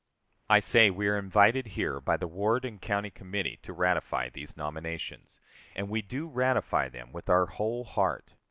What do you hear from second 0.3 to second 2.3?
I say we are invited here by the